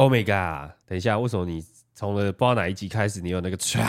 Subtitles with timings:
[0.00, 0.76] Oh my god！
[0.86, 1.60] 等一下，为什么你
[1.92, 3.84] 从了不知道哪一集开始，你有那个唰？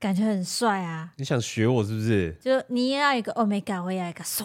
[0.00, 1.12] 感觉很帅啊！
[1.18, 2.36] 你想学我是不是？
[2.40, 4.44] 就你也要一个 Oh my god，我也要一个唰。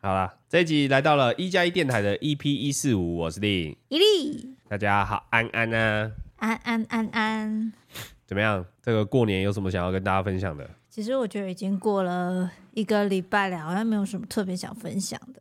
[0.00, 7.72] 好了，这一集来到了一加一电台的 EP 一四五，我是丽伊利，大家好，安安啊，安安安安，
[8.26, 8.66] 怎么样？
[8.82, 10.68] 这个过年有什么想要跟大家分享的？
[10.90, 15.40] 其实我觉得已经过了一个礼拜了，好像没有什么特别想分享的。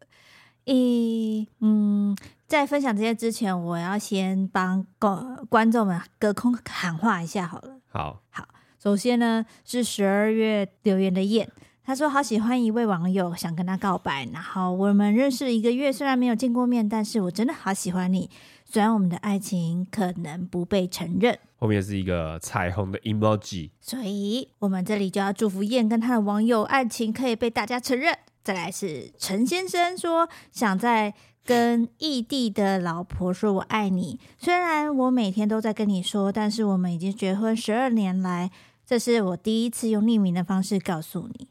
[0.65, 2.15] 一嗯，
[2.47, 7.79] 在分享这些之前，我要先帮观观众们隔空喊话一下好了。
[7.89, 8.47] 好，好，
[8.81, 11.49] 首先呢是十二月留言的燕，
[11.83, 14.25] 他说好喜欢一位网友，想跟他告白。
[14.33, 18.29] 然后我们认识一个月，虽然没有见过面，但是我真的好喜欢你。
[18.65, 28.17] 虽然我们的爱情可能不被承认，后面是一个彩虹的 emoji，所以我们这里就要祝福燕跟他的网友爱情可以被大家承认。
[28.43, 31.13] 再来是陈先生说，想在
[31.45, 34.19] 跟异地的老婆说我爱你。
[34.37, 38.51] 虽然我每天都在跟你说，但是我们已经结婚十二年来，
[38.85, 41.47] 这是我第一次用匿名的方式告诉你。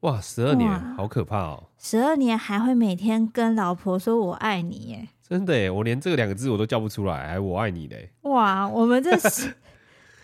[0.00, 1.64] 哇，十二年，好可怕哦！
[1.78, 5.08] 十二年还会每天跟老婆说我爱你耶？
[5.28, 8.10] 真的耶，我连这两个字我都叫不出来，还我爱你嘞？
[8.22, 9.54] 哇，我们这十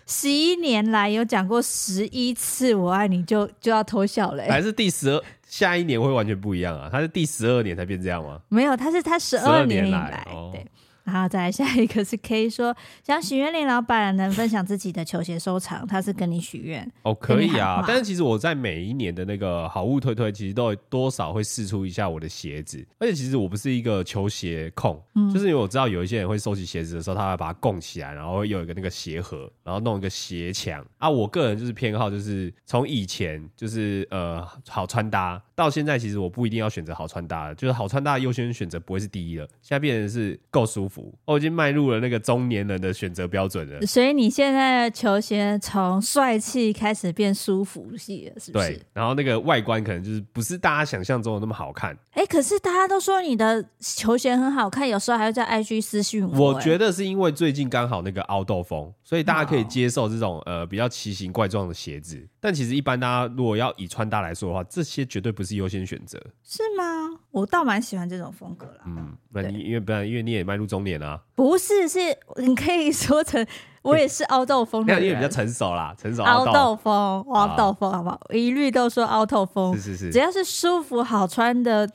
[0.05, 4.47] 十一年来有讲过十一次我爱你就，就就要偷笑嘞？
[4.49, 5.23] 还是第十二？
[5.53, 6.89] 下一年会完全不一样啊！
[6.91, 8.41] 他是第十二年才变这样吗？
[8.49, 10.65] 没有，他是他十二年以来，来哦、对。
[11.03, 17.83] 然后再来下一个是 K 说想许愿林老板能分享自己的球鞋收藏，他是跟你许愿哦，可以啊。
[17.87, 22.85] 但是其实我在每一年的那个好物推推，其实都有多少会试出一下我的鞋子。
[22.99, 31.09] 而且其实我不是一个球鞋控，嗯、就是因为我知道有一些人会收集鞋子的时候，他会把它供起来，然后有一个那个鞋盒，然后弄一个鞋墙啊。
[31.09, 40.92] 我个人就是偏好，就是从以前就是呃好穿搭到现在，其实我不一定要选择好穿搭的，就是好穿搭的优先选择不会是第一了，现在变成是够舒服。
[41.25, 48.67] 我已经迈入了那个中年人的选择标准了，所以你现在的球鞋从帅气开始变舒服系了，是不是？
[48.69, 51.93] 对，然后那个外观可能就是不是大家想象中的那么好看。
[52.11, 56.53] 哎、欸，可是大家都说你的球鞋很好看，有时候还会在 IG 私讯我。
[56.53, 62.27] 我觉得是因为最近刚好那个凹豆风，所以大家可以接受这种呃比较奇形怪状的鞋子。
[62.43, 67.17] 但其实一般大家如果要以穿搭来说的话，这些绝对不是优先选择，是吗？
[67.31, 68.83] 我倒蛮喜欢这种风格啦。
[68.85, 71.21] 嗯，那你因为不然，因为你也迈入中年啊。
[71.35, 71.99] 不是，是
[72.35, 73.47] 你可以说成
[73.81, 78.19] 我也是凹豆风的 人，因为比较成熟啦，成熟凹豆风，凹豆风，好不好？
[78.33, 81.89] 一律都说凹豆风，是是是，只要是舒服好穿的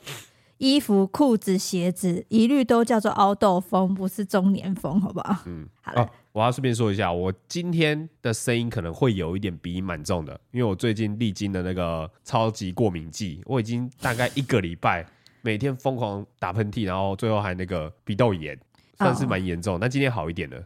[0.57, 5.43] 衣服、裤子、鞋子，一律都叫做凹豆风，不是中年风，好不好？
[5.45, 6.01] 嗯，好了。
[6.01, 15.05] 哦我要顺便说一下，我今天的声音可能会有一点鼻音蛮重的，因为我最近历经的那个超级过敏季，我已经大概一个礼拜
[15.41, 18.57] 每天疯狂打喷嚏，然后最后还那个鼻窦炎，
[18.99, 19.77] 算是蛮严重。
[19.81, 20.63] 但、哦、今天好一点了。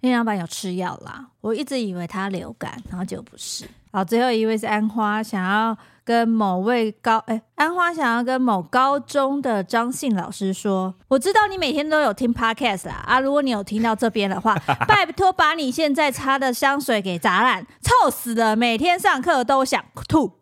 [0.00, 3.68] 林老板有吃药啦，我一直以为他流感，然后结果不是。
[3.92, 5.76] 好，最后一位是安花，想要
[6.10, 14.56] 跟某位高哎、安花想要跟某高中的张信老师说，我知道你每天都有听 podcast 啦啊，如果你有听到这边的话，
[14.88, 20.39] 拜托把你现在擦的香水给砸烂，臭死了，每天上课都想吐。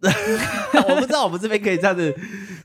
[0.88, 2.14] 我不知道我们这边可以这样子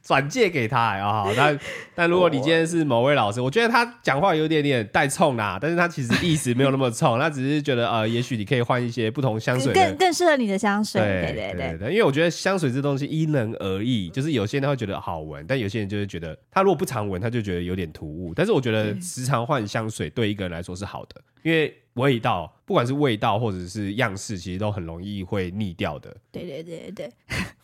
[0.01, 1.59] 转借给他啊，但
[1.93, 11.01] 但如果你今天是某位老师，我觉得他讲话有点点带冲啦，但是他其实意思没有那么冲， 他只是觉得呃，也许你可以换一些不同香水，更更适合你的香水。
[11.01, 18.33] 对对对，对，对，对，因为我觉得香水这东西因人而异，就是有些人会觉得好闻，但有些人就是觉得他如果不常闻，他就觉得有点突兀。
[18.33, 21.75] 但是我觉得时常换香水对一个人来说是好的，因为。
[21.95, 26.15] 味道，不管是味道或者是样式，其实都很容易会腻掉的。
[26.31, 27.11] 对对对对，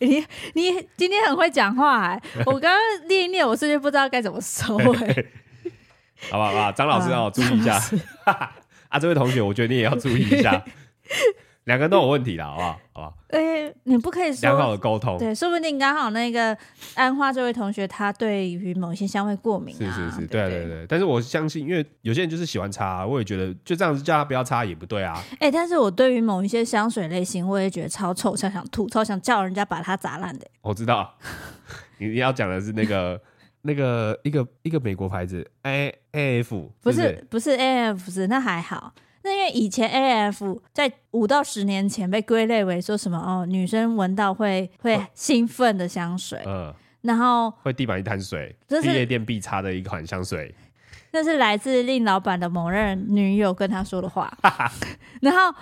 [0.00, 2.22] 你你今天很会讲话哎！
[2.46, 5.24] 我刚刚念一念，我甚至不知道该怎么收哎。
[6.30, 7.80] 好吧好吧，张老师让我注意一下。
[8.88, 10.64] 啊，这位同学，我觉得你也要注意一下。
[11.64, 12.80] 两个人都有问题啦，好不好？
[12.92, 13.14] 好吧。
[13.28, 15.16] 哎、欸，你不可以说良好的沟通。
[15.16, 16.56] 对，说不定刚好那个
[16.94, 19.78] 安花这位同学，他对于某一些香味过敏、啊。
[19.78, 25.14] 是是是，对对对，但是我相信，因为有些人就是喜欢擦，我也觉得就这样子叫他不要擦也不对啊。
[25.34, 30.46] 哎、欸，但是我对于某一些香水类型，我也觉得超臭，超想吐，超想叫人家把它砸烂的。
[30.62, 31.16] 我知道，
[31.98, 33.20] 你要讲的是那个
[33.62, 38.92] 那个一个一个美国牌子 A A F，不是不是 A F 是那还好。
[39.24, 50.54] 那因为以前 A F 在五到十年前被归类为说什么哦，女生闻到会会兴奋的香水，嗯，然后会地板一滩水，这是夜店必擦的一款香水。
[51.12, 54.32] 那是来自令老板的某任女友跟他说的话。
[55.20, 55.52] 然后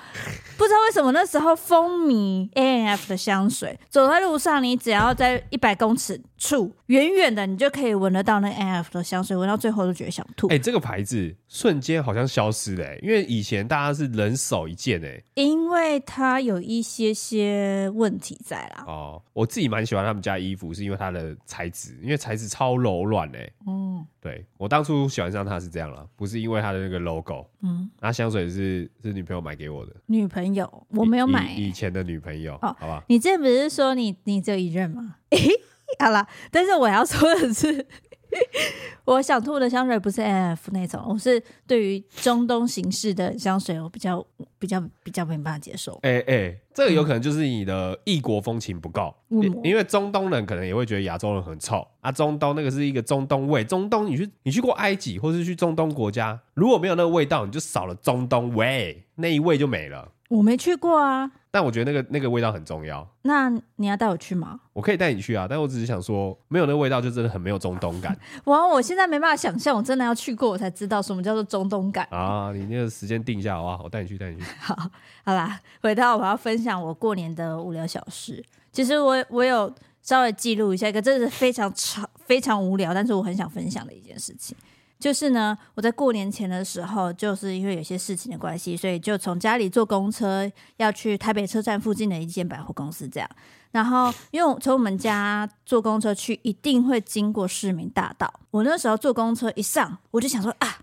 [0.57, 10.49] 不知道为什么那时候风靡 A&F 的香水，走在路上，你只要在一百公尺处远远的，你就可以闻得到那 A&F 的香水，闻到最后都觉得想吐。
[10.49, 18.85] 哎、欸，这个牌子瞬间好像消失了、欸，因为以前大家是人手一件、欸，哎，因为它有一些些问题在啦。
[18.87, 35.17] 哦，我自己蛮喜欢他们家衣服，是因为它的材质，因为材质超柔软、欸，哎，嗯，对我当初喜欢上他是这样了，不是因为他的那个 logo，嗯，那香水是是女朋友买给我的，女朋友我没有买、欸以，以前的女朋友，哦，好吧，你这不是说你你只有一任吗？
[35.99, 37.87] 好了，但是我要说的是，
[39.05, 44.25] 我想吐的香水不是 A&F 那种，我是对于中东形式的香水，我比较
[44.59, 45.99] 比较比较没办法接受。
[46.03, 52.13] 哎、欸、哎、欸，这个有可能就是你的异国风情不够、嗯，因为中东人可能也会觉得亚洲人很臭啊。
[52.13, 60.13] 中东那个是一个中东味，中东你去你去过埃及或是去中东国家，如果没有那个味道，你就少了中东味，那一味就没了。
[60.31, 61.31] 我没去过啊。
[61.53, 63.05] 但我觉得那个那个味道很重要。
[63.23, 64.61] 那你要带我去吗？
[64.73, 68.17] 我可以带你去啊，但我只是想说，没有那个味道就真的很没有中东感。
[68.47, 72.53] 哇，我现在没办法想象，我真的要去过我才知道什么叫做中东感啊！
[72.55, 73.81] 你那个时间定一下好不好？
[73.83, 74.45] 我带你去，带你去。
[74.61, 74.77] 好，
[75.25, 78.45] 好啦，回到我要分享我过年的无聊小事。
[78.71, 84.57] 其实我我有稍微记录一下一个，真的是非常长、非常无聊，但是我很想分享的一件事情。
[85.01, 93.29] 就是呢，我在过年前的时候，就是因为有些事情的关系，所以就从家里坐公车要去台北车站附近的一间百货公司，这样。
[93.73, 98.33] 然后，因为从我们家坐公车去，一定会经过市民大道。
[98.51, 100.79] 我那时候坐公车一上，我就想说啊。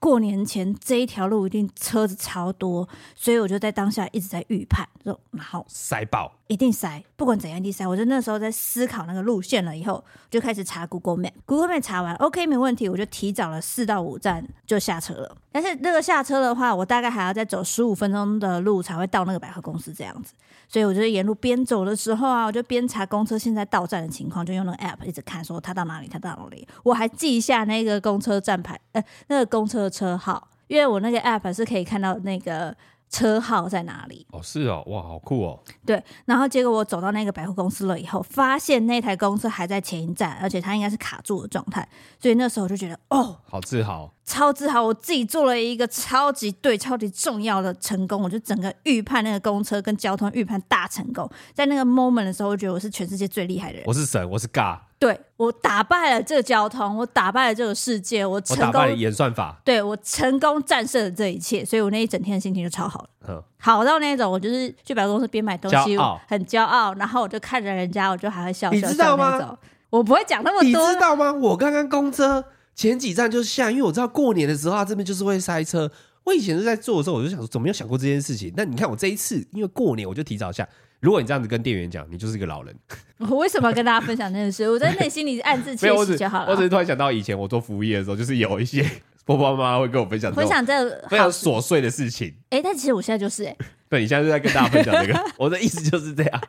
[0.00, 7.86] 过年前这一条路一定车子超多，所以我就在当下一直在预判，说好塞爆，一定塞，不管怎样一定塞。
[7.86, 15.36] 我就那时候在思考那个路线了，以后就开始查 Google Map，Google Map 查完，OK 没问题，我就提早了四到五站就下车了。
[15.52, 20.32] 但是那个下车的话，我大概还要再走十五分钟的路才会到那个百货公司这样子。
[20.70, 26.66] 所以我就沿路边走的时候啊，我就边查公车现在到站的情况，就用那个 app 一直看，说它到哪里，它到哪里。
[26.84, 32.74] 我还记一下那个公车站牌，呃，那个公车的车号，因为我那个 app 是可以看到那个。
[33.12, 34.24] 车号在哪里？
[34.30, 35.60] 哦，是哦，哇，好酷哦。
[35.84, 41.88] 对，然后结果我走到那个百货公司了以后，发现那台公车还在前一站，而且它应该是卡住的状态，
[42.20, 54.78] 所以那时候我就觉得，哦，好自豪，超自豪，我自己做了一个超级对、超级重要的成功，我就整个预判那个公车跟交通预判大成功，在那个 moment 的时候，我觉得我是全世界最厉害的人，我是神，我是 God。
[55.00, 65.98] 对，我打败了这个交通，我打败了这个世界，我成功我打败了演算法，对，我成功战胜了这一切，所以我那一整天的心情就超好了，嗯、好到那种我就是去百货公司边买东西，
[66.28, 69.58] 很骄傲，然后我就看着人家，我就还会笑笑，你知道吗？
[69.88, 71.32] 我不会讲那么多，你知道吗？
[71.32, 72.44] 我刚刚公车
[72.74, 75.90] 前几站就是下，因为我知道过年的时候啊，这边就是会塞车。
[76.24, 78.52] 我以前是在做的时候，我就想说，怎么没有想过这件事情？
[78.56, 80.68] 那你看我这一次，因为过年我就提早下。
[81.00, 82.76] 如果你这样子跟店员讲，你就是一个老人。
[83.18, 84.68] 我为什么要跟大家分享这件事？
[84.68, 86.52] 我在内心里暗自窃喜 就好了。
[86.52, 88.86] 我只是突然想到，以前我做服务业的时候，就是有一些
[89.24, 92.28] 婆婆妈妈会跟我分享分享这个非常琐碎的事情。
[92.50, 93.58] 哎、欸，但其实我现在就是哎、欸，
[93.88, 96.42] 对，你现在就在跟大家分享这个， 我的意思就是这样。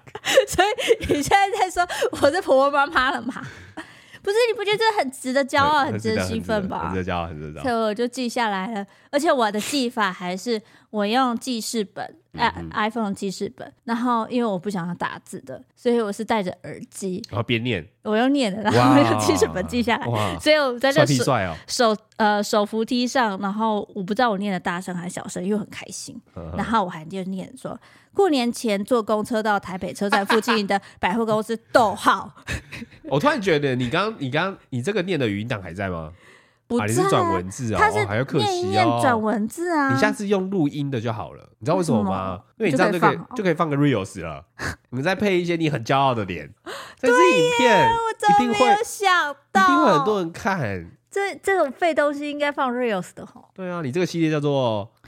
[0.50, 3.34] 所以你现在在说我是婆婆妈妈了吗？
[4.22, 6.90] 不是，你不觉得这很值得骄傲、很值得兴奋吧？
[6.90, 7.64] 很值得骄傲，很值得骄傲。
[7.64, 12.16] 所以我就记下来了，而且我的记法还是我用记事本。
[12.34, 21.26] 嗯、iPhone 记事本，然后因为我不想要打字的，所以我是戴着耳机，然后边念，我用念的，然后用记事本记下来，所以我在这手
[21.68, 27.78] 手呃手扶梯上，然后我不知道我念的大声还是小声，因为很开心，呵呵然后我还就念说，
[28.14, 32.34] 过年前坐公车到台北车站附近的 百货公司，逗号。
[33.04, 36.12] 我突然觉得你刚你刚你这个念的语音档还在吗？
[36.80, 37.78] 啊，你是转文字啊？
[37.78, 39.00] 他是还要可惜哦。
[39.02, 39.94] 转文字啊！
[39.94, 41.50] 你下次用录音的就好了。
[41.60, 42.40] 你知道为什么吗？
[42.58, 44.46] 因为你这样就可以就可以放个 reels 了。
[44.90, 46.50] 你们再配一些你很骄傲的脸，
[46.98, 50.92] 这是影片一定会想到，一定会很多人看。
[51.10, 53.50] 这这种废东西应该放 reels 的吼。
[53.54, 54.90] 对啊，你这个系列叫做“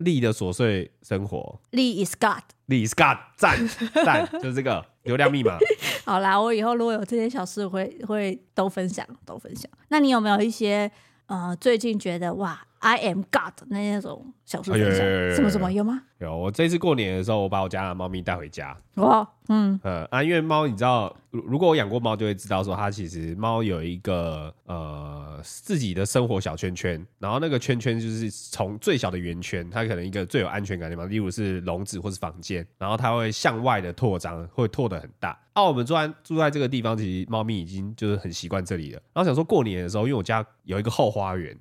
[0.00, 1.58] 力的琐碎生活”。
[1.70, 3.56] 力 is God，力 is God，赞
[4.04, 5.56] 赞， 就是这个流量密码。
[6.04, 9.70] 好啦，我以后如果有这些小事会，会会都分享，都分享。
[9.88, 10.90] 那你有没有一些？
[11.26, 15.04] 呃，最近觉得哇 I am God 那那种小说分享，
[15.36, 16.02] 什么什么有吗？
[16.18, 18.74] 有，我这次过年的时候，我把我家的猫咪带回家。
[18.94, 35.38] 哦，嗯，呃啊，因为猫，你知道，如果我养过猫，就会知道说，它其实猫有一个呃自己的生活小圈圈，然后那个圈圈就是从最小的圆圈，它可能一个最有安全感的地方，例如是笼子或是房间，然后它会向外的拓张，会拓得很大。
[35.52, 39.02] 啊，我们住在住在这个地方，其实猫咪已经就是很习惯这里了。
[39.12, 41.54] 然后想说过年的时候，因为我家有一个后花园。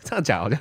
[0.04, 0.58] 这样讲好像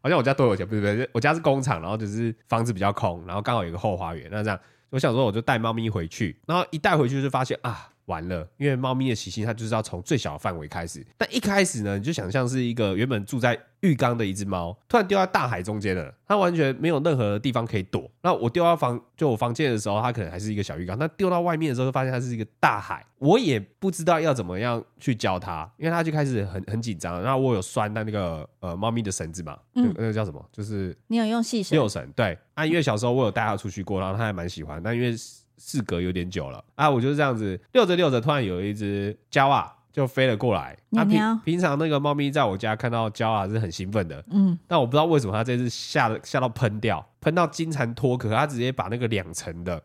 [0.00, 4.28] 好像我家多有钱，不是不是，我家是工厂，然后只是房子比较空，然后刚好有个后花园。
[4.30, 4.58] 那这样，
[4.90, 7.91] 我想说我就带猫咪回去，然后一带回去就发现啊。
[8.12, 11.02] 完了，因为猫咪的习性，它就是要从最小的范围开始。
[11.16, 18.08] 但一开始呢，你就想象是一个原本住在浴缸的一只猫，突然丢在大海中间了，它完全没有任何地方可以躲。
[18.20, 20.98] 那我丢到房，就我房间的时候，它可能还是一个小浴缸。
[20.98, 23.04] 那丢到外面的时候，就发现它是一个大海。
[23.18, 27.22] 我也不知道要怎么样去教它，因为它就开始很很紧张。
[27.22, 30.44] 然后我有拴在那个呃猫咪的绳子嘛，嗯，那个叫什么？
[30.52, 31.78] 就是你有用细绳？
[31.78, 32.04] 六绳。
[32.16, 34.82] 对，啊，因为小时候我有带它出去过，然后它还蛮喜欢。
[34.82, 35.14] 但因为
[35.58, 40.76] 事隔有点久了啊，我就是这样子遛着遛着，突然有一只焦啊就飞了过来。
[40.92, 49.82] 它平平常那个猫咪在我家看到焦啊是很兴奋的，嗯，但我不知道为什么它这次吓得吓到喷掉，喷到金蝉脱壳，它直接把那个两层的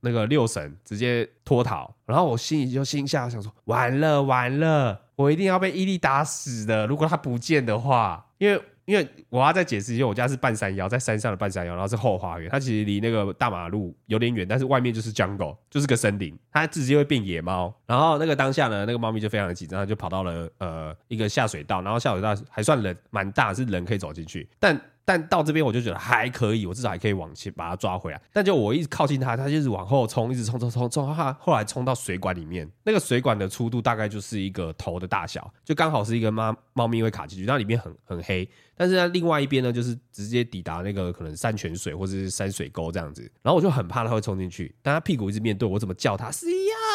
[0.00, 8.60] 那个六神直接脱逃，然后我心里就心下想说完了完了，我一定要被伊利打死的，如果它不见的话，因为。
[8.90, 17.72] 因为我要再解释一下，我家是半山腰，在山上的半山腰，然后是后花园，它其实离那个大马路有点远，但是外面就是 jungle，就是个森林，它自己会变野猫。
[17.86, 24.76] 然后那个当下呢，那个猫咪就非常的紧张，就跑到了呃一个下水道，然后下水道还算人蛮大，是人可以走进去，但。
[25.04, 28.22] 但到这边我就觉得还可以，我至少还可以往前把它抓回来。
[28.32, 32.70] 但就我一直靠近它，它就是往后冲，一直冲冲冲冲，它后来冲到水管里面。
[32.84, 38.48] 那个水管的粗度大概就是一个头的大小，就刚好是一个猫猫咪会卡进去，那里面很很黑。
[38.76, 43.22] 但是在另外一边呢，就是直接抵达那个可能山泉水或者是山水沟这样子。
[43.42, 46.30] 然后我就很怕它会冲进去，但它屁股一直面对我，怎么叫它？
[46.30, 46.46] 是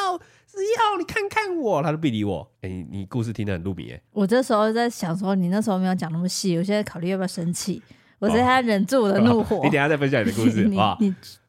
[0.06, 2.48] 要只要你看看我，他都不理我。
[2.62, 4.02] 哎、欸，你故事听得很入迷哎。
[4.12, 7.82] 我这时候在想说，你那时候没有讲那么细，我现在考虑要不要生气。
[8.20, 9.58] 我在他忍住我的怒火。
[9.58, 11.04] 你等下再分享你的故事， 好不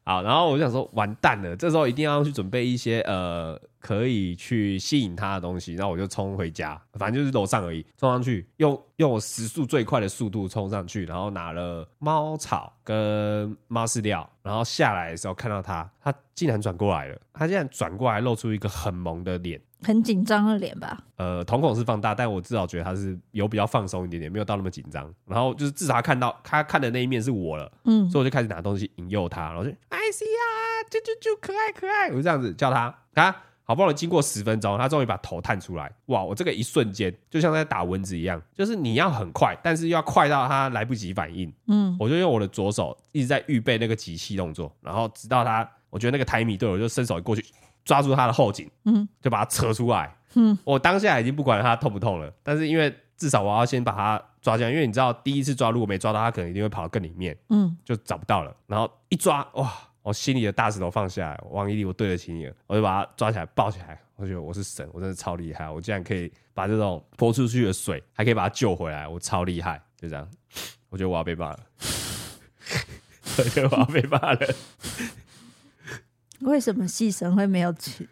[0.07, 0.23] 好？
[0.23, 5.73] 然后我就想说，完蛋了，这时候一定要去准备一些呃，可以去吸引它的东西。
[5.73, 19.59] 然后我就冲回家，反正就是楼上而已，冲上去，用用我时速最快的速度冲上去，然后拿了猫草跟猫饲料，然后下来的时候看到它，它竟然转过来了，它竟然转过来露出一个很萌的脸。
[19.83, 20.97] 很紧张的脸吧？
[21.17, 25.13] 呃，瞳孔是放大，但我至少觉得他是有比较放松一点点，没有到那么紧张。
[25.25, 30.49] 然后就是至少他看到他看的那一面是我了，嗯，所以我就开始拿东西引诱他，然后就艾西啊，
[30.89, 32.93] 啾啾啾，可爱可爱，我就这样子叫他。
[33.15, 35.91] 啊，好不容易经过十分钟，他终于把头探出来。
[36.05, 41.51] 哇，我这个一瞬间就像在打蚊子一样，就是你要很快，但是又要快到他来不及反应。
[41.67, 47.43] 嗯，我就用我的左手一直在预备那个集气动作，然后直到他，我觉得那个 timing 对，我就伸手过去。
[47.87, 58.53] 抓住他的后颈，嗯，就把他扯出来，嗯，我当下已经不管他痛不痛了，但是因为至少我要先把他抓进来，因为你知道第一次抓如果没抓到，他可能一定会跑到更里面，嗯，就找不到了。
[58.67, 70.27] 然后一抓，哇，我心里的大石头放下来，王一力，我对得起你了，我就把他抓起来抱起来，我觉得我是神，我真的超厉害，我竟然可以把这种泼出去的水还可以把他救回来，我超厉害，就这样，
[70.89, 71.59] 我觉得我要被骂了，
[73.39, 74.39] 我觉得我要被骂了。
[76.41, 78.07] 为什么细绳会没有去？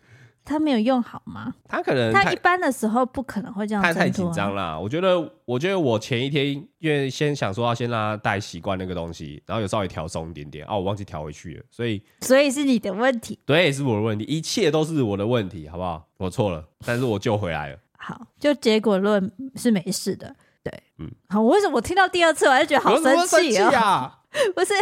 [0.47, 1.51] 他没有用好吗？
[1.67, 4.79] 他可能他一般的时候不可能会这样，他太紧张了。
[4.79, 16.07] 我觉得，我觉得我前一天因为先想说要先让他带习惯那个东西，然后有稍微调松一点点，哦，我忘记调回去了，所以所以是你的问题，对，是我的问题，一切都是我的问题，好不好？
[16.17, 17.79] 我错了，但是我救回来了。
[17.97, 24.19] 好，就结果论是没事的，对，嗯，好，我为什么我听到第二次我还是觉得好生气啊？
[24.53, 24.73] 不是，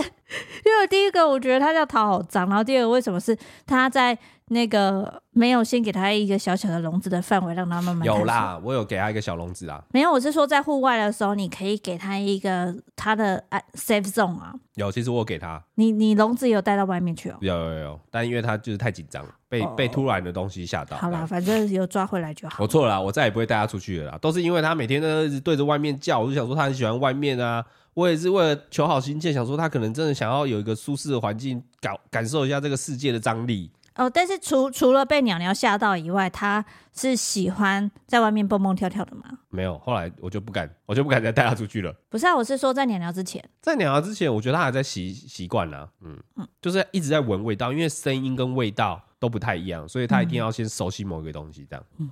[0.65, 4.17] 因为第一个我觉得他叫桃好脏，然后第二个为什么是他在
[4.49, 9.83] 那个没有先给他一个小小的笼子的范围让他慢慢有啦，我有给他一个小笼子啦。
[9.91, 13.43] 没有，我是说在户外的时候你可以给他一个他的
[13.73, 14.53] safe zone 啊。
[14.75, 15.63] 有，其实我有给他。
[15.75, 17.37] 你你笼子有带到外面去哦？
[17.41, 20.97] 有有有，但因为他就是太紧张，被、哦、被突然的东西吓到。
[20.97, 22.55] 好啦，反正有抓回来就好。
[22.59, 27.63] 我错了啦，我再也不会带他出去了啦，都是因为他每天都一直对着外面叫，我就想说他很喜欢外面啊。
[27.93, 33.71] 我也是为了求好心切，想说他可能真的想要有一个舒适的环境，感感受一下这个世界的张力。
[33.95, 39.23] 哦，但是除除了被鸟鸟吓到以外，他是喜欢在外面蹦蹦跳跳的吗？
[39.49, 41.93] 没有，后来我就不敢，我就不敢再带他出去了。
[42.09, 45.87] 不是啊，我是说在鸟鸟之前，在鸟鸟之前，我觉得他还在习习惯了。
[46.01, 51.85] 嗯嗯，就是一直在闻味道，因为声音跟味道都不太一样，所以他一定要先熟悉某一个东西，这样。
[51.99, 52.09] 嗯。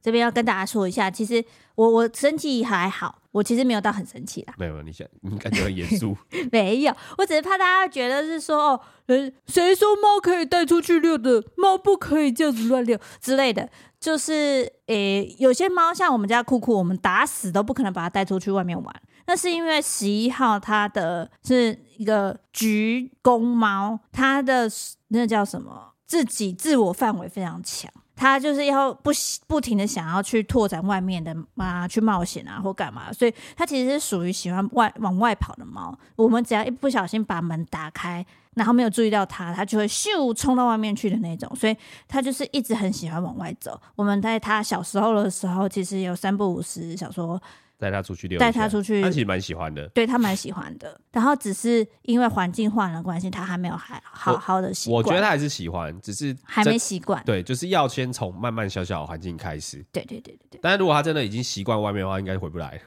[0.00, 4.54] 这边要跟大家说一下，其实我我生气还好，我其实没有到很生气啦。
[4.58, 6.16] 没有，你想你感觉很严肃？
[6.52, 13.68] 没有，我只是怕大家觉得是说哦，呃，谁说猫可以带出去遛的，猫不可以这样子乱遛之类的。
[14.00, 19.02] 就是诶，有些猫像我们家酷酷，我们打死都不可能把它带出去外面玩。
[19.26, 24.70] 那是因为十一号它的是一个橘公猫，它的
[25.08, 25.94] 那叫什么？
[26.06, 29.12] 自己自我范围非常强，他就是要不
[29.46, 35.96] 不停的想要去拓展外面的啊，去冒险啊或干嘛，所以他其实是属于喜欢外往外跑的猫。
[36.16, 41.76] 我们只要一不小心把门打开，然后没有注意到它，它就会咻冲到外面去的那种，所以
[42.08, 43.80] 它就是一直很喜欢往外走。
[43.94, 47.40] 我们在它小时候的时候，其实有三不五时想说。
[47.78, 49.86] 带他出去溜，带他出去，他其实蛮喜欢的。
[49.90, 54.96] 对，他蛮喜欢的，然后只是因为环境换了关系，他还没有还好好的习惯。
[54.96, 57.22] 我觉得他还是喜欢，只是还没习惯。
[57.24, 59.78] 对，就是要先从慢慢小小的环境开始。
[59.92, 60.60] 对对对对对。
[60.60, 62.80] 但是如果他真的已经习惯外面的话，应该回不来。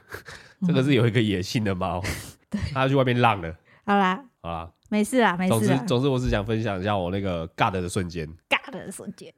[0.68, 2.02] 这个是有一个野性的猫，
[2.50, 3.56] 对， 他要去外面浪了。
[3.86, 5.50] 好啦，好啦，没事啦，没事。
[5.50, 9.34] 总之，总之，我是想分享一下我那个尬的的瞬间，尬的瞬间。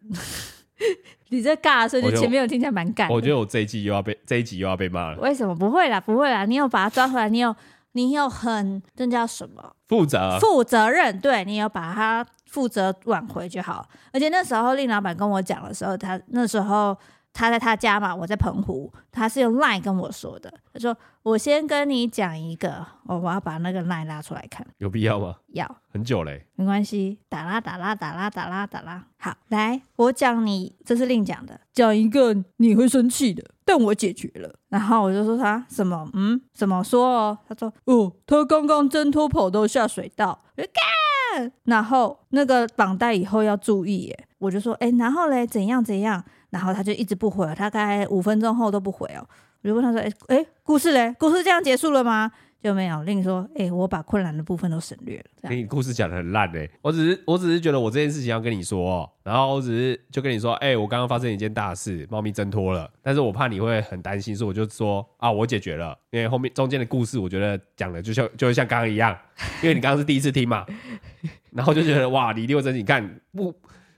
[1.30, 3.12] 你这尬的瞬间前面有听起来蛮尬。
[3.12, 5.18] 我觉得我这一季又要被这一集又要被骂了。
[5.20, 5.56] 为什么？
[5.56, 7.56] 不会啦，不会啦，你有把他抓回来，你有
[7.94, 9.75] 你有很这叫什么？
[9.88, 13.88] 负责负责任，对，你有把他负责挽回就好。
[14.12, 16.98] 而且那时候令老板跟我讲的时候，他那时候。
[17.36, 20.53] 他在他家嘛，我在澎湖，他是用 Line 跟我说的。
[20.72, 25.38] 他说：“我先跟你讲一个，哦，我要把那个 Line 拉出来看，有必要吗？
[25.53, 29.06] 要，很久嘞，没关系，打啦打啦打啦打啦打啦。
[29.18, 34.53] 好，来，我讲你，这是另讲的，讲一个你会生气的，但我解决了。
[34.68, 37.38] 然后我就说他什么，嗯，怎么说哦？
[37.48, 44.27] 他说，哦，他刚刚挣脱跑到下水道，干，然后那个绑带以后要注意耶。
[44.39, 49.25] 我就说，哎，然后嘞，怎样怎样？”然后他就一直不回，他大概五分钟后都不回哦。
[49.63, 51.15] 我就问他说：“哎哎，故事嘞？
[51.17, 53.03] 故事这样结束了吗？”就没有。
[53.03, 56.70] 令说：“哎，我把困难的部分都省略了。”你故事讲的很烂哎！
[56.82, 69.17] 我只是我只是觉得我这件事情要跟你说，哦，然后我只是就跟你说：“哎，我刚刚发生一件大事，猫咪挣脱了。”但是我怕你会很担心，所以我就说：“啊，我解决了。”因为后面中间的故事，我觉得讲的就像就会像刚刚一样，
[69.62, 70.65] 因为你刚刚是第一次听嘛，
[71.51, 72.79] 然后就觉得哇，你一定会生气。
[72.79, 73.53] 你看不，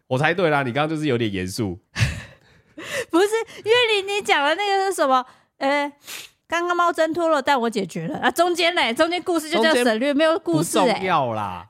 [0.08, 1.80] 我猜对啦，你刚刚就是有点严肃。
[3.12, 3.28] 不是，
[3.64, 5.24] 因为你你讲的那个是什么？
[5.66, 5.92] 呃，
[6.48, 8.30] 刚刚猫挣脱了，但我解决了啊。
[8.30, 10.94] 中间嘞，中间故事就叫省略，没有故事哎。
[10.94, 11.68] 重要啦，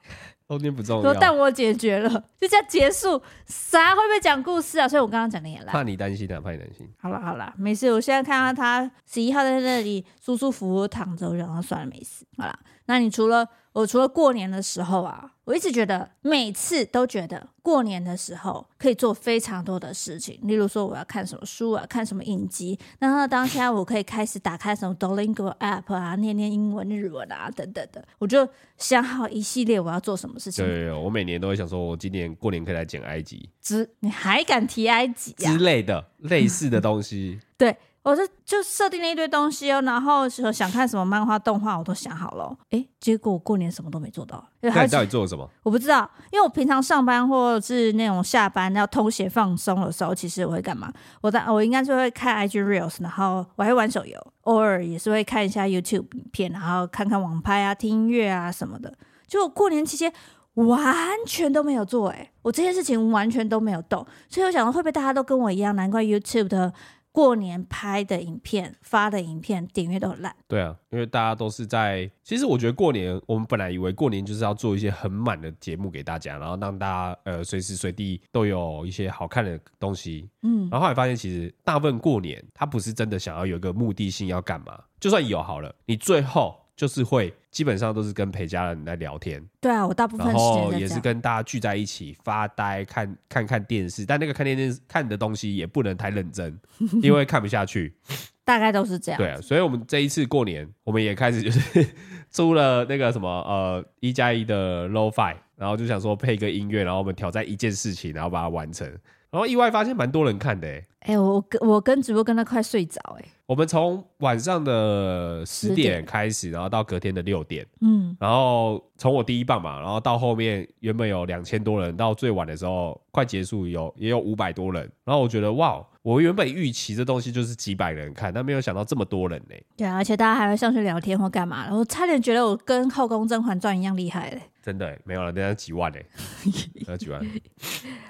[0.48, 1.14] 中间不重要。
[1.14, 3.22] 但我解决了，就这样结束。
[3.48, 4.88] 啥会不会讲故事啊？
[4.88, 5.68] 所以我刚刚讲的也烂。
[5.68, 6.86] 怕你担心啊，怕你担心。
[7.00, 7.92] 好了好了，没事。
[7.94, 12.26] 我现在看到他十一号在那里舒舒服服躺着，然后算了，没事。
[12.38, 13.48] 好了，那你除了。
[13.76, 30.66] 我除了过年的时候啊，我一直觉得每次都觉得过年的时候可以做非常多的事情，例如说我要看什么书啊，看什么影集，然后当下我可以开始打开什么 Duolingo app 啊，念念英文、日文啊等等的，我就想好一系列我要做什么事情。
[30.66, 35.52] 对，我每年都会想说，我今年过年可以来剪埃及，之你还敢提埃及啊？
[35.52, 37.42] 之类的类似的东西。
[37.58, 37.76] 对。
[38.06, 42.56] 我是就设定了一堆东西哦，然后想看什么漫画、动画，我都想好了。
[42.70, 44.48] 哎，结果我过年什么都没做到。
[44.62, 45.50] 那你到底做了什么？
[45.64, 50.94] 我不知道，因为我平常上班或者是那种下班要通闲放松的时候，其实我会干嘛？
[51.20, 58.94] 我在我应该是会看 IG Reels，然后我还会玩手游，偶尔也是会看一下 YouTube 影片，然后看看网拍啊、听音乐啊什么的。
[59.26, 60.14] 就我过年期间
[60.54, 65.76] 完全都没有做，哎，我这些事情完全都没有动，所以我想说会不会大家都跟我一样？
[65.76, 66.72] 难怪 YouTube 的。
[67.16, 70.36] 过年拍的影片、发的影片，点阅都很烂。
[70.50, 72.12] 对啊，因为大家都是在……
[72.26, 80.30] 其实我觉得过年，我们本来以为过年就是要做一些很满的节目给大家，然后让大家呃随时随地都有一些好看的东西。
[80.42, 86.65] 嗯，然后后来发现，其实大部分过年他不是真的想要有一个目的性要干嘛，就算有好了，你最后。
[86.76, 96.60] 就是会基本上都是跟陪家人来聊天，对啊，我大部分时间然后也是跟大家聚在一起发呆，看看看电视，但那个看电视看的东西也不能太认真，
[97.02, 97.94] 因为看不下去。
[98.46, 99.18] 大概都是这样。
[99.18, 101.88] 对啊，所以我们这一次过年，我们也开始就是
[102.30, 108.88] 租了那个什么呃一加一的 Lo-Fi，然后就想说配个音乐，然后我们挑战一件事情，然后把它完成。
[109.32, 129.56] 然后意外发现蛮多人看的，哎，哎，我跟我跟直播跟他快睡着，哎，我们从晚上的十点开始，然后到隔天的六点，嗯，然后从我第一棒嘛，然后到后面原本有两千多人，到最晚的时候快结束有也有五百多人，然后我觉得哇，我原本预期这东西就是几百人看，但没有想到这么多人呢。
[129.78, 134.42] 对啊，而且大家还会上去聊天或干嘛，我差点觉得我跟《后宫甄嬛传》一样厉害嘞。
[134.66, 136.00] 真的没有了，那几万呢？
[136.88, 137.22] 那几万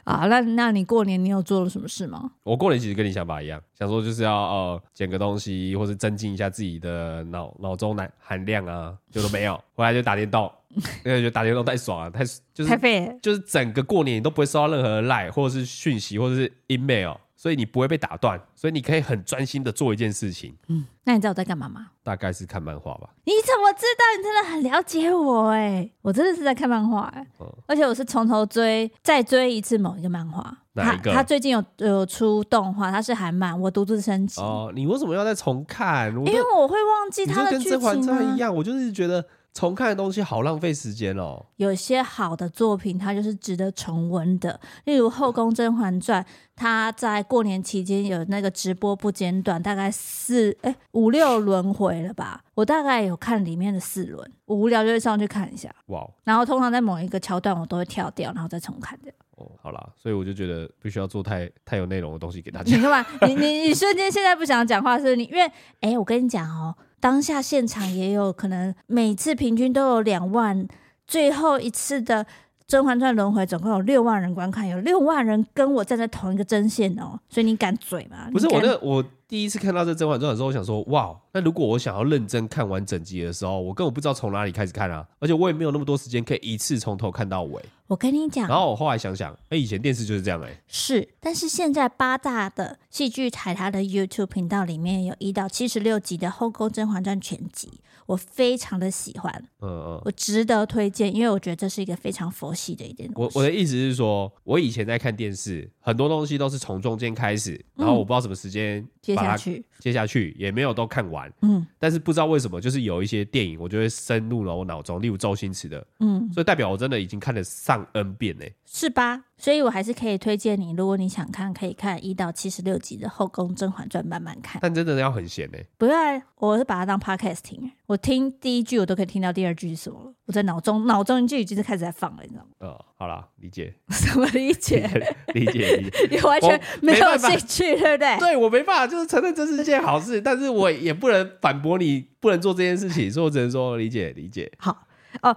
[0.06, 0.26] 啊？
[0.28, 2.32] 那那你过年你有做了什么事吗？
[2.44, 9.62] 我过年其实跟你想法一样，想说就是要呃捡个东西，或是增进一下自己的脑脑中含含量啊，就都没有。
[9.74, 10.50] 回来就打电动，
[11.04, 17.16] 因为觉得打电动太爽了，太就是太废，就是整个过年你都不会收到任何的赖或者是讯息或者是 email。
[17.36, 20.56] 所以你不会被打断，所以你可以很专心的做一件事情。
[20.68, 21.88] 嗯，那你知道我在干嘛吗？
[22.02, 23.10] 大概是看漫画吧。
[23.26, 24.04] 你怎么知道？
[24.18, 25.90] 你真的很了解我哎！
[26.02, 30.58] 我真的是在看漫画哎，嗯、而且我是从头追，再追一次某一个漫画。
[30.74, 31.12] 哪一个？
[31.12, 34.40] 他最近有有出动画，他是韩漫，我独自升级。
[34.42, 36.10] 哦，你为什么要再重看？
[36.12, 37.80] 因为我会忘记他的剧情、啊。
[37.80, 39.26] 跟甄嬛传一样，我就是觉得。
[39.56, 41.44] 重看的东西好浪费时间哦。
[41.56, 44.60] 有些好的作品，它就是值得重温的。
[44.84, 46.22] 例如《后宫甄嬛传》，
[46.58, 52.44] 它在过年期间有那个直播不间断，大概四哎五六轮回了吧。
[52.54, 55.74] 我大概有看里面的四轮，我无聊就会上去看一下。
[55.86, 56.06] 哇！
[56.26, 59.12] 然后通常在某一个桥段，我都会跳掉，然后再重看的。
[59.38, 62.76] 哦，好啦，所以我就觉得必须要做太太有内容的东西给大家。
[62.76, 63.06] 你干嘛？
[63.26, 66.76] 你你你瞬间现在不想讲话，是你因为哎，我跟你讲哦。
[67.06, 70.68] 当下现场也有可能，每次平均都有两万，
[71.06, 72.26] 最后一次的
[72.66, 78.28] 《甄嬛传》轮回总共有六万人观看，有六万人跟我站在同一个针线哦，所以你敢嘴吗？
[78.32, 79.06] 不是我的我。
[79.28, 87.62] 第一次看到这《甄嬛传》的时候，我想说，哇，那如果我想要认真看完整集的时候，我根本不知道从哪里开始看啊，而且我也没有那么多时间可以一次从头看到尾。
[87.88, 90.62] 我跟你讲，然后我后来想想，哎，以前电视就是这样哎。
[90.68, 103.08] 是，但是现在八大的戏剧台，它的 YouTube 频道里面有一到七十六集的《后宫甄嬛传》全集，我非常的喜欢，嗯嗯，我值得推荐，因为我觉得这是一个非常佛系的一点。
[103.16, 109.94] 我我的意思是说，我以前在看电视，很多东西都是从中间开始，然后我不知道什么时间接下去，接。
[109.94, 119.24] 下去也没有都看完，嗯，但是不知道为什么，就是有一些电影，我就会深入了我脑中，例如周星驰的，嗯，所以代表我真的已经看了上 N 遍呢，是吧？
[119.38, 124.60] 所以我还是可以推荐你，如果你想看，可以看一到七十六集的《后宫甄嬛传》，慢慢看。
[124.62, 125.58] 但真的要很闲呢？
[125.78, 130.14] 不要，我是把它当 podcast 听，我听第一句，我都可以听到第二句是什么了。
[130.26, 132.50] 我在脑中，脑中就已经是开始在放了，你知道吗？
[132.60, 133.74] 哦，好啦，理解。
[133.90, 134.90] 什么理解？
[135.34, 136.08] 理解，理解。
[136.10, 138.18] 你完全没有兴趣，对不对？
[138.20, 144.50] 对，我没办法，就是承认这是件好事，但是我也不能反驳你，不能做这件事情，所以我只能说理解，理解。
[144.58, 144.88] 好
[145.22, 145.36] 哦。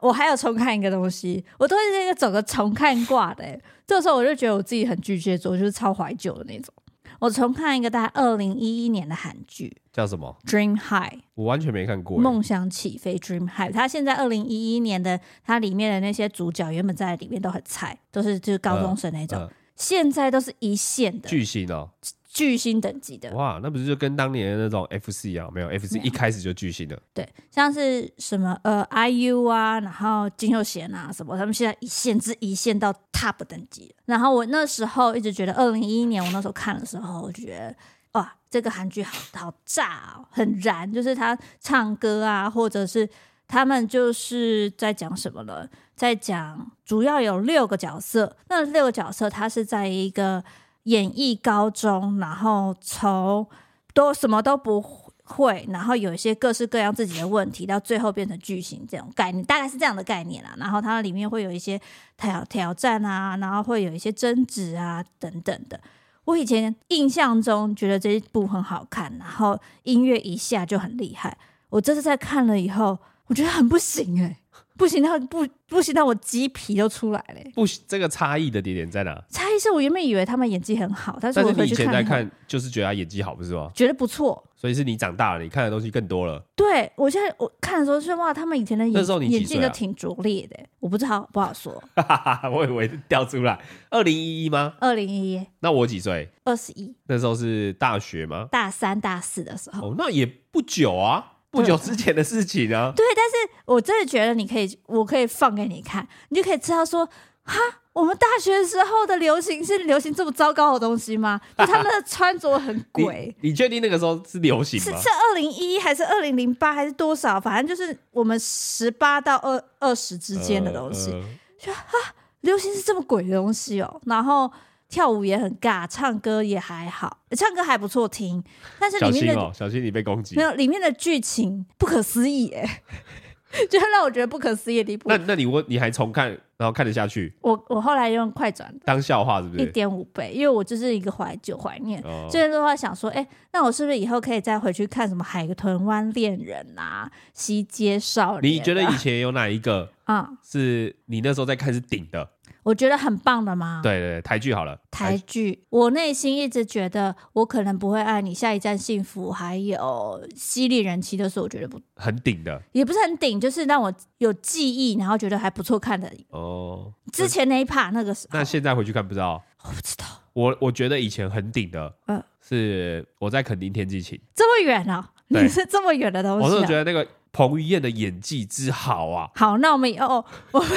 [0.00, 3.60] 我还有重看一个东西，我都是一个走个重看挂的。
[3.86, 6.72] 这个时候我就觉得我自己很巨蟹座，就是超怀旧的那种。
[7.20, 11.18] 我重看一个大概二零一一年的韩剧，叫什么？Dream High。
[11.34, 12.16] 我完全没看过。
[12.16, 13.72] 梦想起飞，Dream High。
[13.72, 21.90] 它现在二零一一年的，它里面的那些主角原本在里面都很菜，都是就是高中生那种，呃呃、现在都是一线的巨星哦。
[22.38, 25.50] 巨星等级的哇，那不是就跟当年的那种 FC 啊？
[25.52, 33.92] 没有 FC 一开始就巨星了，对，像是什么呃 IU 啊，然后金秀贤啊什么，他们现在一线之一线到 Top 等级。
[34.04, 37.74] 然后我那时候一直觉得，二零一一年我那时候看的时候，我觉得
[38.12, 43.08] 哇，这个韩剧好好炸哦，很燃，就是他唱歌啊，或者是
[43.48, 50.44] 他们就是在讲什么了，在讲主要有六个角色，那六个角色他是在一个。
[50.88, 53.46] 演艺高中，然后从
[53.92, 54.80] 都什么都不
[55.24, 60.54] 会，然后有一些各式各样自己的问题，到最后变成巨星这种概念，大概是这样的概念啦。
[60.56, 61.78] 然后它里面会有一些
[62.16, 65.78] 挑挑战啊，然后会有一些争执啊等等的。
[66.24, 71.36] 我以前印象中觉得这一部很好看，然后音乐一下就很厉害。
[71.68, 74.38] 我这次在看了以后，我觉得很不行哎、
[74.78, 77.50] 不行，他不不行，那我鸡皮都出来了。
[77.54, 79.22] 不行，这个差异的点点在哪？
[79.28, 83.70] 差异是我原本以为他们演技很好，但是我以前在看，就是觉得他演技好，不是吗？
[83.74, 84.42] 觉得不错。
[84.56, 86.42] 所以是你长大了，你看的东西更多了。
[86.56, 91.80] 对，我现在我看的时候是哇，他们以前的演演技都挺拙劣的，我不知道不好说。
[92.52, 93.58] 我以为掉出来，
[93.90, 94.74] 二零一一吗？
[94.80, 95.46] 二零一一。
[95.60, 96.28] 那我几岁？
[96.44, 96.92] 二十一。
[97.06, 98.48] 那时候是大学吗？
[98.50, 99.90] 大三、大四的时候。
[99.90, 101.34] 哦，那也不久啊。
[101.50, 102.92] 不久之前的事情啊？
[102.94, 107.06] 对，但是我真的觉得你可以，我可以放给你看，你就可以知道说，
[107.42, 107.58] 哈，
[107.94, 111.40] 我们大学时候的流行是流行这么糟糕的东西吗？
[111.56, 113.34] 就他们的穿着很 鬼。
[113.40, 114.84] 你确定那个时候是流行吗？
[114.84, 117.40] 是是二零一还是二零零八还是多少？
[117.40, 121.10] 反正就是我们十八到二二十之间的东西。
[121.58, 124.50] 说、呃呃、啊，流行是这么鬼的东西哦，然后。
[124.88, 128.42] 跳舞也很尬，唱歌也还好，唱歌还不错听，
[128.80, 130.34] 但是里面的小心哦，小心你被攻击。
[130.36, 132.82] 没有里面的剧情不可思议哎，
[133.68, 135.08] 就让我觉得不可思议的地步。
[135.08, 137.34] 那那你问你还重看，然后看得下去？
[137.42, 139.62] 我我后来用快转当笑话是不是？
[139.62, 148.42] 一点五倍，因为我就是一个怀旧怀念，所以的话想说，哎、欸，那我是不是以后可以再回去看什么《海豚湾恋人》啊，《西街少年》？
[148.56, 150.30] 你觉得以前有哪一个啊？
[150.42, 152.30] 是你那时候在看是顶的？
[152.68, 153.80] 我觉得很棒的吗？
[153.82, 154.78] 对对，台剧好了。
[154.90, 166.12] 台剧，我内心一直觉得我可能不会爱你，下一站幸福，还有犀利人妻都是我觉得不 很顶的，也不是很顶，就是让我有记忆，然后觉得还不错看的。
[166.28, 170.04] 哦，之前那一 part 那个时候，那现在回去看不知道，我不知道。
[170.34, 175.10] 我我觉得以前很顶的，嗯，是我在垦丁天际情，这么远啊？
[175.28, 176.46] 你是这么远的东西？
[176.46, 177.08] 我是觉得那个。
[177.32, 179.30] 彭于晏的演技之好啊！
[179.34, 180.68] 好，那我们以后 我们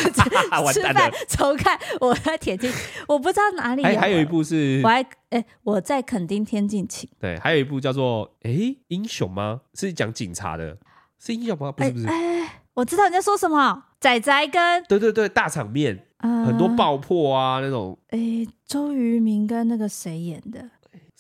[0.74, 2.72] 吃饭重看 我在铁定，
[3.08, 4.00] 我不知道哪里有。
[4.00, 7.10] 还有一部是，我还哎、欸，我在垦丁天境情。
[7.20, 9.62] 对，还有一部叫做哎、欸、英雄吗？
[9.74, 10.78] 是讲警察的，
[11.20, 11.72] 是英雄吗？
[11.72, 12.08] 不是不是。
[12.08, 17.98] 哎、欸，我知道你在说什么，仔仔跟对对对大场面，呃、很多爆破啊那种。
[18.10, 20.70] 哎、欸，周渝民跟那个谁演的？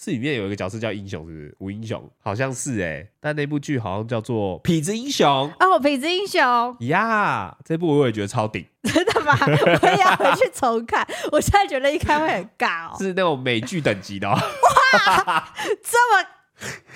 [0.03, 1.55] 是里面有一个角色叫英雄，是不是？
[1.59, 5.27] 吴英雄好像是哎、欸，但那部剧好像叫做《痞子英雄》
[5.59, 6.41] 哦，《痞子英雄》
[6.87, 9.37] 呀，这部我也觉得超顶，真的吗？
[9.83, 11.07] 我也要回去重看。
[11.31, 16.27] 我现在觉得一看会很尬哦，是那种美剧等级的、哦，哇，这么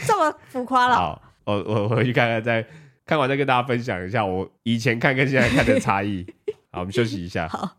[0.07, 0.95] 这么浮夸了。
[0.95, 2.65] 好，我我回去看看，再
[3.05, 6.25] 看完再跟大家分享一下我以前看跟现在看的差异。
[6.73, 7.47] 好，我们休息一下。
[7.47, 7.77] 好。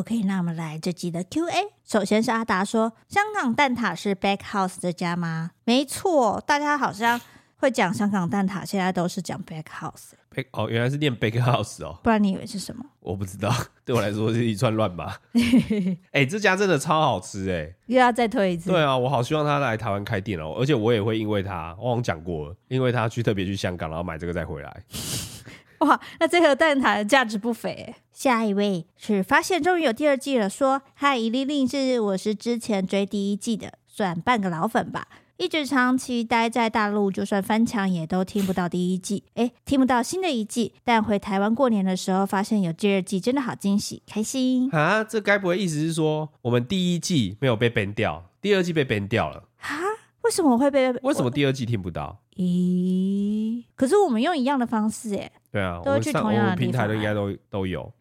[0.00, 1.52] OK，那我们来这集的 Q&A。
[1.86, 7.20] 首先是阿达说：“香港蛋挞是 Bakehouse 这家吗？”没错，大家好像
[7.56, 10.12] 会讲香港蛋挞，现在都是讲 Bakehouse。
[10.34, 12.82] Bake 哦，原来是念 Bakehouse 哦，不然你以为是什么？
[13.00, 15.12] 我不知道，对我来说是一串乱码。
[16.12, 17.70] 哎、欸，这家真的超好吃哎！
[17.84, 18.70] 又要再推一次？
[18.70, 24.82] 对啊，我好希望他来台湾开店哦，而且我也会因为他，我好像讲过了，因为他去特别去香港，然后买这个再回来。
[25.80, 27.94] 哇，那这盒蛋挞的价值不菲。
[28.12, 35.08] 下一位是发现终于有第二季了，说嗨，伊丽丽是我是之前追第一季的，算半个老粉吧。
[35.38, 40.74] 一直长期待在大陆，就算翻墙也都听不到第一季，哎，听不到新的一季。
[40.84, 45.02] 但回台湾过年的时候，发现有第二季，真的好惊喜，开心啊！
[45.02, 49.80] 这该不会意思是说我们第一季没有被 ban 掉，第二季被 ban 掉了啊？
[50.22, 50.92] 为什么会被？
[51.02, 52.20] 为什么第二季听不到？
[52.36, 53.64] 咦？
[53.74, 55.30] 可是我们用一样的方式，哎。
[55.52, 57.92] 对啊，都去同样的平台的应该都都有。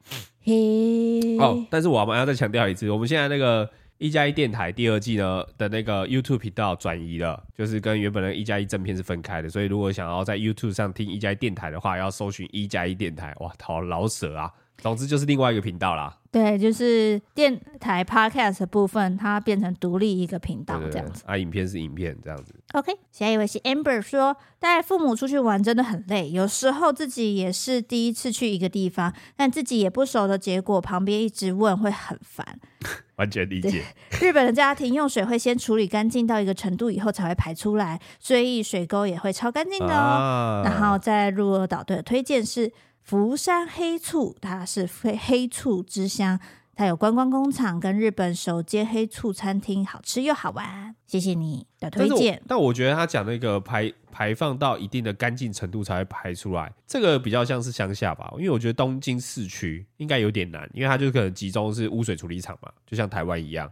[0.44, 13.36] 嘿，哦，但是我们要再强调一次，我们现在那个一加一电台第二季呢的那个 YouTube 频道转移了，就是跟原本的一加一正片是分开的，所以如果想要在 YouTube 上听一加一电台的话，要搜寻一加一电台。
[13.40, 14.52] 哇，好老舍啊！
[14.82, 16.16] 总之就是另外一个频道啦。
[16.32, 21.24] 对，就是电台 Podcast 的部分，它变成独立一个频道这样子。
[21.26, 22.54] 啊，影片是影片这样子。
[22.74, 32.60] OK，下一位是 Amber 说，带父母出去玩真的很累，有时候自己也是第一次去一个地方，但自己也不熟的结果，旁边一直问会很烦。
[33.18, 33.84] 完全理解。
[34.22, 39.98] 日本的家庭用水会先处理干净到一个程度以后才会排出来，所以水沟也会超干净的哦。
[39.98, 42.72] 啊、然后在鹿儿岛的推荐是。
[43.02, 46.40] 福山黑醋，它是黑黑醋之乡，
[46.76, 50.96] 它有观光工厂跟日本首间黑醋餐厅，好吃又好玩。
[51.08, 52.42] 谢谢你的推荐。
[52.48, 58.32] 但我觉得他讲那个排排放到一定的干净程度才会排出来，这个比较像是乡下吧。
[58.38, 63.72] 因为我觉得东京市区应该有点难，因为它就可能集中是污水处理厂嘛，就像台湾一样。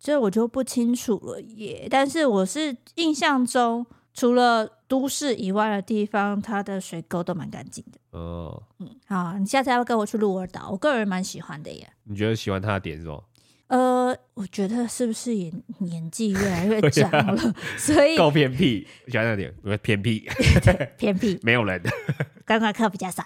[0.00, 1.86] 这我就不清楚了耶。
[1.88, 3.86] 但是我是印象中。
[4.16, 7.98] 除了都市以外的地方，它的水沟都蛮干净的。
[8.16, 10.70] 哦，嗯，好，你下次要跟我去鹿儿岛？
[10.70, 11.84] 我个人蛮喜欢的耶。
[12.04, 13.24] 你觉得喜欢它的点是什么？
[13.66, 18.86] 呃，我觉得是不是也年纪越来越长了， 所以够偏僻。
[19.08, 19.52] 喜欢那点，
[19.82, 20.28] 偏僻，
[20.96, 21.82] 偏僻， 没有人，
[22.46, 23.24] 观光客比较少，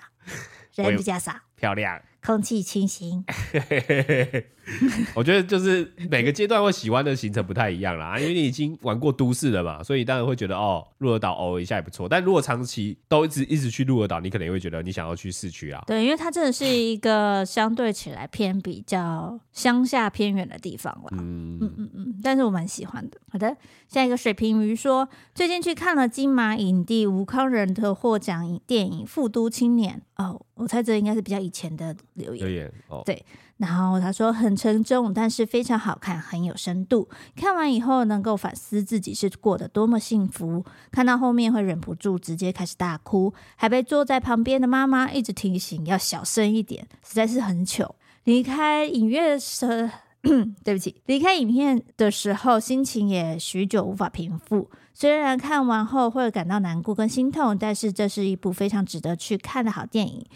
[0.74, 2.00] 人比较少，漂亮。
[2.24, 3.24] 空气清新，
[5.14, 12.08] 我觉得就是每个阶段会喜欢的行程不太一样啦， 因为你已经玩过都市了嘛，所以当然会觉得哦，鹿儿岛偶尔一下也不错。
[12.08, 15.82] 但如果长期都一直一直去鹿儿岛，你可能也会觉得你想要去市区啊。
[15.86, 21.08] 对，因为它真的是一个相对起来偏比较乡下偏远的地方了。
[21.12, 23.18] 嗯嗯嗯嗯，但是我蛮喜欢的。
[23.30, 23.56] 好的，
[23.88, 30.42] 下一个水瓶鱼说，最近去看了金马影帝吴康仁的获奖电影《富都青年》哦。
[30.54, 32.46] 我猜这应该是比较以前的留言。
[32.46, 33.24] 留言哦，对。
[33.56, 37.08] 然后他说很沉重，但是非常好看，很有深度。
[37.34, 40.64] 看完以后能够反思自己是过得多么幸福。
[40.92, 47.96] 看到后面会忍不住直接开始大哭，还被坐在旁边的妈妈一直提醒要小声一点，实在是很糗。
[48.24, 49.88] 离开影院的时候，
[50.62, 54.70] 对不起，离开影片的时候，心情也许久无法平复。
[54.94, 60.26] 虽然看完后会感到难过跟心痛，但是这是一部非常值得去看的好电影，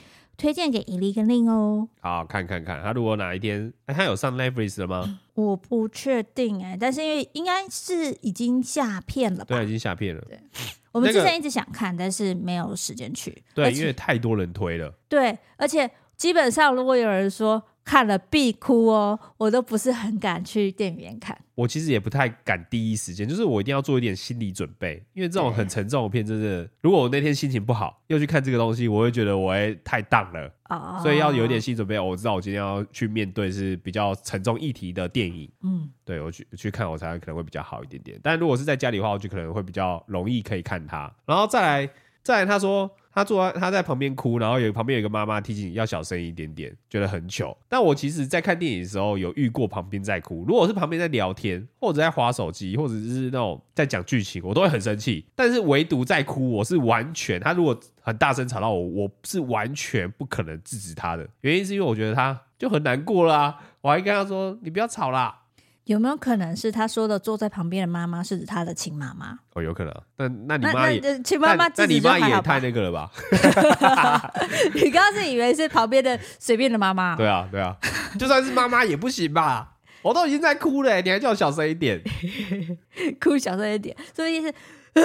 [0.42, 1.88] 推荐给伊利跟令哦。
[2.00, 5.20] 好，看看看，他如果哪一天，哎，他有上 Netflix 了吗？
[5.34, 9.54] 我不确定哎，但是因为应该是已经下片了吧？
[9.54, 10.20] 对，已经下片了。
[10.22, 10.36] 对，
[10.90, 13.40] 我们之前一直想看，但是没有时间去。
[13.54, 14.92] 对，因为太多人推了。
[15.08, 17.62] 对，而且基本上如果有人说。
[17.84, 21.36] 看了必哭哦，我都不是很敢去电影院看。
[21.54, 30.50] 我其实也不太敢第一时间，就是我一定要做一点心理准备，因为这种很沉重的片，真的，如果我那天心情不好，又去看这个东西，我会觉得我会太荡了。
[30.70, 32.00] 哦，所以要有一点心理准备。
[32.00, 38.18] 我知道我今天要去面对是比较沉重议题的电影，嗯，对，我去去看，我才可能会比较好一点点。
[38.22, 41.12] 但如果是在家里的话，我就可能会比较容易可以看它。
[41.26, 41.90] 然后再来，
[42.22, 42.90] 再来，他说。
[43.14, 47.54] 他坐在他在旁边哭，然后有旁边有一个妈妈提醒你要小声一点点，觉得很糗。
[47.68, 50.46] 但我其实，在看电影的时候有遇过旁边在哭。
[50.48, 55.26] 如果是旁边在聊天，或者在滑手机，或者是那种在讲剧情，我都会很生气。
[55.36, 61.28] 但是唯独在哭，我是完全他如果很大声吵到我，我是完全不可能制止他的。
[61.42, 65.40] 原因是因为我觉得他就很难过啦、我还跟他说：“你不要吵啦。”
[65.84, 69.36] 有没有可能是他说的坐在旁边的妈妈是指他的亲妈妈？
[69.54, 69.92] 哦，有可能。
[70.16, 73.10] 那那你妈也亲妈妈，那你妈也太那个了吧？
[74.74, 77.16] 你刚刚是以为是旁边的随便的妈妈？
[77.16, 77.76] 对啊，对啊，
[78.18, 79.70] 就算是妈妈也不行吧？
[80.02, 82.00] 我都已经在哭了，你还叫我小声一点？
[83.20, 84.54] 哭小声一点，所以是。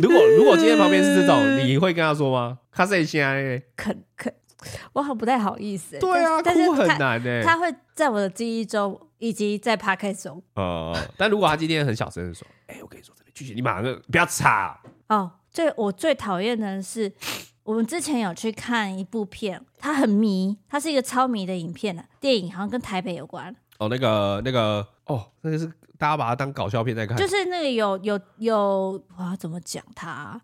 [0.00, 2.58] 如果如果今天旁边是这种，你会跟他说吗？
[2.70, 4.32] 他是现在可可。
[4.92, 5.98] 我好不太好意思。
[5.98, 7.42] 对啊，但是哭很难哎。
[7.42, 10.42] 他会在我的记忆中，以及在 podcast 中。
[10.54, 17.12] 呃，但如果他今天很小声的说：“哎、欸，我跟你说这边剧情，你马上就不要吵。”哦，最我最讨厌的是，
[17.62, 23.54] 我们之前有去看一部片，它很迷，它是一个超迷的影片的电影，好像跟台北有关。
[23.78, 25.66] 哦，那个那个哦，那个是
[25.98, 30.40] 大家把它当搞笑片在看，就是那个有有有，我要怎么讲它？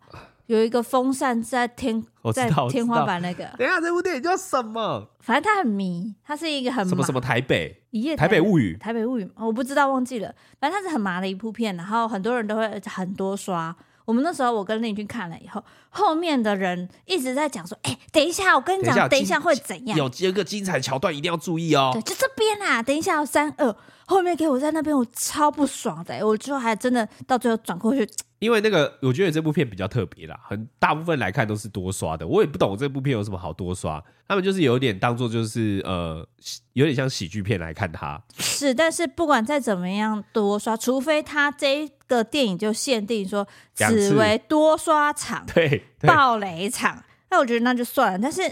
[0.49, 3.45] 有一个风扇在天，在天花板那个。
[3.59, 5.07] 等一下，这部电影叫什么？
[5.21, 10.35] 反正它很迷，它是一个很什么什么台北一夜台北物语，台北物语，我不知道忘记了。
[10.59, 13.77] 反正它是很麻的一部片，然后很多人都会很多刷。
[14.07, 19.99] 我们那时候我跟丽君看了以后，后面的人一直在讲说：“哎、欸，等一下，我跟你讲，等一下会怎样？
[19.99, 23.77] 有几个精彩桥段一定要注意哦。”对，就这边啊，等一下，三二，
[24.07, 26.27] 后面给我在那边，我超不爽的。
[26.27, 28.09] 我最后还真的到最后转过去。
[28.39, 32.27] 因为那个，我觉得这部片比较特别啦，很大部分来看都是多刷的。
[32.27, 36.27] 我也不懂这部片有什么好多刷，他们就是有点当做就是呃，
[36.75, 38.23] 有点像喜剧片来看它。
[38.39, 48.19] 是，但是不管再怎么样多刷，除非他这个电影就限定说此为多刷场，对，爆雷场，那我觉得那就算了。
[48.19, 48.43] 但是。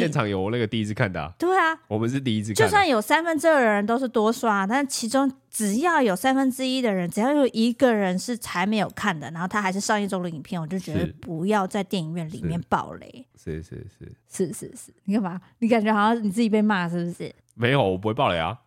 [0.00, 2.66] 现场有那个第一次看的，啊，对啊，我们是第一次看。
[2.66, 13.26] 就算有三分之二的人都是多刷，但其中只要有三分之一的人，只要有一个人是才没有看的，然后他还是上一周的影片，我就觉得不要在电影院里面爆雷。
[13.36, 15.40] 是是是是是是，是，你干嘛？
[15.58, 17.34] 你感觉好像你自己被骂是不是？
[17.54, 18.58] 没有，我不会爆雷啊。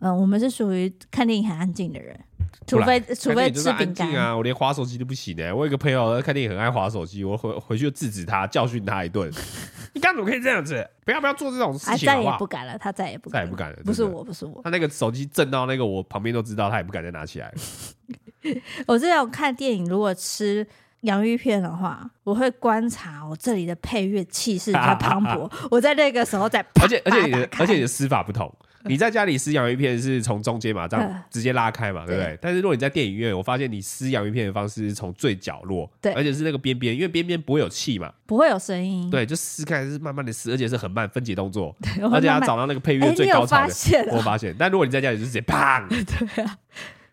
[0.00, 2.18] 嗯，我们是属于看电影很安静的人。
[2.66, 5.52] 除非除非吃饼干啊，我连滑手机都不行呢、欸。
[5.52, 9.28] 我有一个朋友看电影很爱滑手机，我回回去就制止他，教训他一顿。
[9.92, 10.88] 你刚怎么可以这样子？
[11.04, 12.30] 不要不要做这种事情好不好？
[12.30, 13.76] 他再也不敢了，他再也不敢了，再也不敢了。
[13.84, 14.60] 不是我，不是我。
[14.62, 18.60] 他那个手机震到那个我旁边都知道，他也不敢再拿起来了。
[18.86, 20.64] 我这种看电影，如果吃
[21.00, 25.50] 洋芋片的话，我会观察我这里的配乐气势比较磅礴。
[25.72, 28.54] 我在那个时候在，而且而且你的而且你的撕法不同。
[28.88, 32.38] 你在家里撕洋芋片是从中间嘛，这样 直接拉开嘛，对不对？
[32.40, 41.76] 但是如果你在电影院，我发现你撕洋芋片的方式是从最角落，对，而且是那个边边，因为边边不会有气嘛，不会有声音，对，就撕开是慢慢的撕，而且是很慢分解动作，
[42.12, 43.72] 而且要找到那个配乐最高潮的。
[44.12, 46.56] 我发现，但如果你在家里就直接砰，对啊。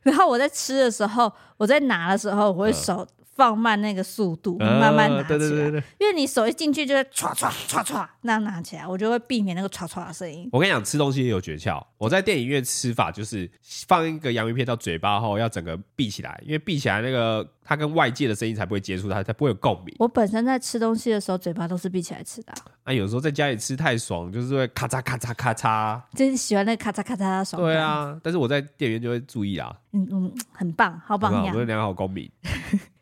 [0.04, 3.06] 然后我在吃的时候，我在拿的时候，我会手。
[3.38, 5.38] 放慢那个速度，慢慢拿起来。
[5.38, 10.50] 对对对对，因为你手一进去就会唰唰唰唰那样拿起来，我就会避免那个唰唰的声音。
[10.52, 11.82] 我跟你讲，吃东西也有诀窍。
[12.00, 13.50] 我在电影院吃法就是
[13.88, 19.96] 放一个洋芋片到嘴巴后，要整个闭起来，因为闭起来那个它跟外界的声音才不会接触，它才不会有共鸣。
[20.00, 22.54] 我本身在吃东西的时候，嘴巴都是闭起来吃的。
[22.84, 27.62] 啊，有时候在家里吃太爽，就是会咔嚓咔嚓咔嚓，就是喜欢那个咔嚓咔嚓的爽。
[27.62, 29.76] 对啊，但是我在电影院就会注意啊。
[29.92, 32.30] 嗯嗯，很棒，好榜样，我良好公民。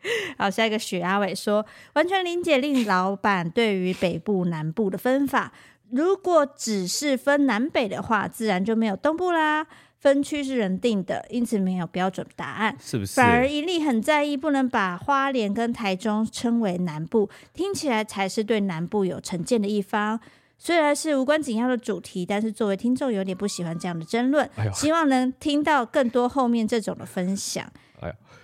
[0.38, 5.52] 好，下一个许阿伟说，完全理解令老板对于北部南部的分法。
[5.92, 9.68] 如果只是分南北的话，自然就没有东部啦。
[10.00, 13.16] 分区是人定的，因此没有标准答案，是不是？
[13.16, 20.20] 反而一力很在意，不能把花莲跟台中称为南部，听起来才是对南部有成见的一方。
[20.60, 27.66] 虽然是无关紧要的主题，但是作为听众有点不喜欢这样的争论，哎、希望能听到更多后面这种的分享。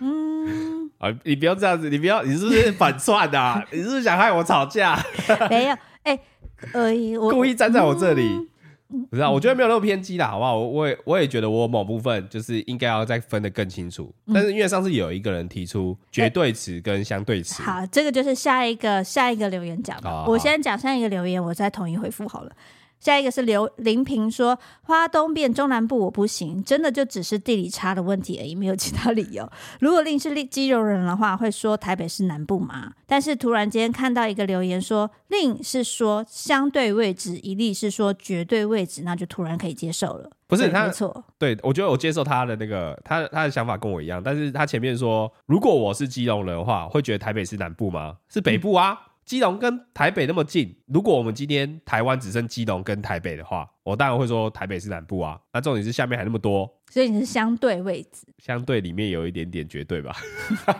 [0.02, 3.64] 嗯，啊，你不要这样子，你不要，你是不是反串的、啊？
[3.70, 4.98] 你是不是想害我吵架？
[5.48, 6.18] 没有，哎、
[7.30, 8.22] 故意站在我这里。
[8.24, 8.48] 嗯
[9.08, 10.54] 不是啊，我觉得没有那么偏激啦，好不好？
[10.58, 14.14] 我我也我也觉得我某部分就是应该要再分得更清楚。
[14.34, 20.24] 但是因为上次有一个人提出绝对词跟相对词，好，这个就是下一个下一个留言讲的。
[20.26, 22.52] 我先讲下一个留言，我再统一回复好了。
[23.02, 29.50] 下一个是刘林平说：“花东变中南部我不行，真的就只是地理差的问题而已，没有其他理由。
[29.80, 32.92] 如果令是基隆人的话，会说台北是南部吗？
[33.04, 40.30] 但是突然间看到一个留言说，令是说相对位置，一例是说绝对位置，那就突然可以接受了。
[40.46, 48.18] 不是他错，对我觉得我接受他的那个他他的想法跟我一样，但是他前面说，如果我是基隆人的话，会觉得台北是南部吗？
[48.28, 55.38] 是北部啊。”基隆跟台北那么近，如果我们今天台湾只剩基隆跟台北的话，我当然会说台北是南部啊。
[55.52, 60.14] 那重点是下面还那么多，所以你是相对位置，相对里面有一点点绝对吧？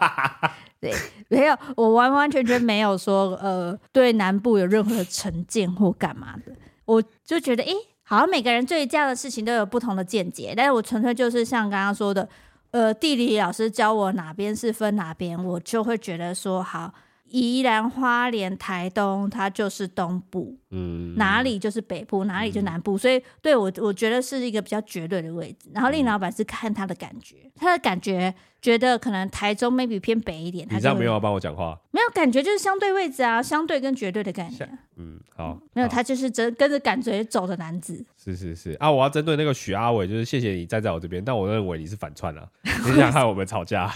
[0.80, 0.92] 对，
[1.28, 6.52] 没有，我完完全全没有说呃对南部有任何的成见或干嘛的。
[6.84, 7.72] 我就觉得，诶，
[8.02, 12.28] 好像每个人对这样的事情都有不同的见解，但是我纯粹就是像刚刚说的，
[12.72, 16.92] 呃，地理老师教我哪边是分哪边，我就会觉得说好。
[17.32, 25.70] 宜兰花莲台东，它就是东部，嗯，哪里就是北部，哪里就南部，嗯、所以对我我觉得是一个比较绝对的位置。
[25.72, 30.68] 然后令老板是看他的感觉，他的感觉觉得可能台中 maybe 偏北一点。
[30.70, 31.78] 你这样没有要帮我讲话？
[31.90, 34.78] 没有感觉就是相对位置啊，相对跟绝对的概念。
[34.96, 38.04] 嗯，好，没有他就是真跟着感觉走的男子。
[38.22, 43.90] 是是是啊，我要针对那个许阿伟，就是谢谢你站在我这边，但我认为你是反串了，你想害我们吵架。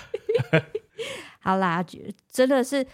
[1.39, 1.85] 好啦，
[2.33, 2.87] 真的是。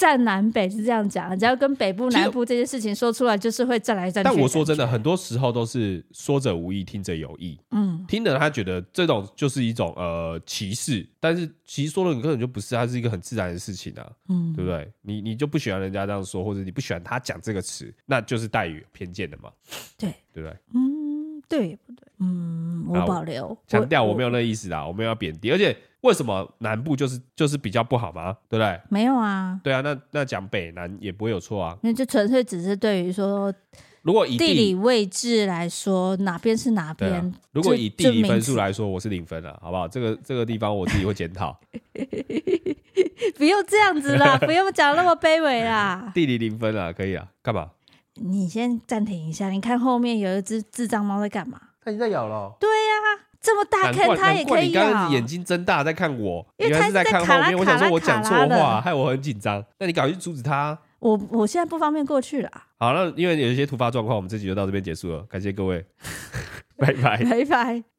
[0.00, 4.30] 战南北是这样讲，只要跟北部南部这件事情说出来，就是会占来占去。
[4.30, 7.60] 但我说真的，很多时候都是说者无意，听者有意。
[7.72, 14.10] 嗯，听的他觉得这种就是一种呃歧视，但是其实说了你根本就不是，它是一个很自然的事情啊。
[14.30, 14.90] 嗯，对不对？
[15.02, 19.50] 你你就不喜欢人家这样说，或者你不喜欢他讲这个词，那就是带有偏见的嘛。
[19.98, 20.56] 对，对不对？
[20.72, 22.08] 嗯，对不对？
[22.20, 25.76] 嗯，我保留强调，我没有那意思啊，我没有要贬低，而且。
[26.02, 28.36] 为什么南部就是就是比较不好吗？
[28.48, 28.80] 对不对？
[28.88, 29.60] 没有啊。
[29.62, 31.76] 对啊，那那讲北南也不会有错啊。
[31.82, 33.52] 那就纯粹只是对于说，
[34.02, 37.12] 如果以地理位置来说，哪边是哪边？
[37.12, 39.86] 啊、如果以地理分数来说，我是零分了，好不好？
[39.86, 41.58] 这个这个地方我自己会检讨。
[43.36, 46.10] 不用这样子啦， 不用讲那么卑微啦。
[46.14, 47.26] 地理零分啊，可以啊。
[47.42, 47.70] 干嘛？
[48.14, 51.60] 你先暂停一下，你看后面有一只智障猫在干嘛？
[51.82, 52.54] 它已经在咬了。
[52.58, 53.29] 对呀、啊。
[53.40, 54.82] 这么大坑，他也可以咬。
[54.82, 57.56] 你刚刚眼睛睁大在看我，因为他是在看后面。
[57.58, 59.64] 我想说我讲错话， 害我很紧张。
[59.78, 60.78] 那你赶快去阻止他。
[60.98, 62.50] 我我现在不方便过去了。
[62.78, 65.22] 好，那因为有一些突发状况，我们这集就到这边结束了。
[65.22, 65.84] 感谢各位，
[66.76, 67.82] 拜拜，拜拜。